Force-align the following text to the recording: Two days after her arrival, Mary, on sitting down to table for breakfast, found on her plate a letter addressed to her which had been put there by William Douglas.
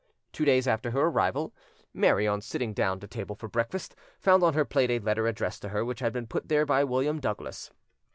Two 0.33 0.45
days 0.45 0.67
after 0.67 0.89
her 0.89 1.01
arrival, 1.01 1.53
Mary, 1.93 2.27
on 2.27 2.41
sitting 2.41 2.73
down 2.73 2.99
to 3.01 3.07
table 3.07 3.35
for 3.35 3.47
breakfast, 3.47 3.95
found 4.19 4.41
on 4.41 4.55
her 4.55 4.65
plate 4.65 4.89
a 4.89 4.97
letter 4.97 5.27
addressed 5.27 5.61
to 5.61 5.69
her 5.69 5.85
which 5.85 5.99
had 5.99 6.11
been 6.11 6.25
put 6.25 6.47
there 6.47 6.65
by 6.65 6.83
William 6.83 7.19
Douglas. 7.19 7.69